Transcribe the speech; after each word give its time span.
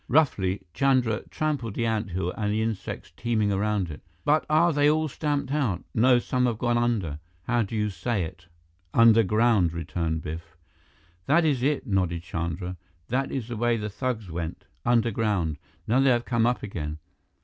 Roughly, 0.07 0.63
Chandra 0.73 1.21
trampled 1.29 1.75
the 1.75 1.85
anthill 1.85 2.31
and 2.31 2.51
the 2.51 2.59
insects 2.63 3.11
teeming 3.15 3.51
around 3.51 3.91
it. 3.91 4.01
"But 4.25 4.47
are 4.49 4.73
they 4.73 4.89
all 4.89 5.07
stamped 5.07 5.51
out? 5.53 5.83
No, 5.93 6.17
some 6.17 6.47
have 6.47 6.57
gone 6.57 6.75
under 6.79 7.19
how 7.43 7.61
do 7.61 7.75
you 7.75 7.91
say 7.91 8.23
it?" 8.23 8.47
"Underground," 8.95 9.73
returned 9.73 10.23
Biff. 10.23 10.57
"That 11.27 11.45
is 11.45 11.61
it," 11.61 11.85
nodded 11.85 12.23
Chandra. 12.23 12.77
"That 13.09 13.31
is 13.31 13.47
the 13.47 13.55
way 13.57 13.77
the 13.77 13.89
thugs 13.91 14.31
went. 14.31 14.65
Underground. 14.87 15.57
Now 15.85 15.99
they 15.99 16.09
have 16.09 16.25
come 16.25 16.47
up 16.47 16.63
again." 16.63 16.97